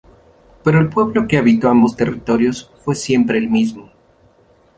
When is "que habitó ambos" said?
1.27-1.95